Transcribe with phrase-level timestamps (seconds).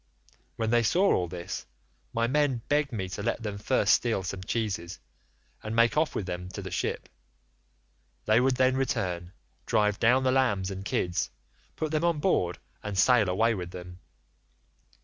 [0.55, 1.67] When they saw all this,
[2.11, 4.99] my men begged me to let them first steal some cheeses,
[5.61, 7.07] and make off with them to the ship;
[8.25, 9.31] they would then return,
[9.67, 11.29] drive down the lambs and kids,
[11.75, 13.99] put them on board and sail away with them.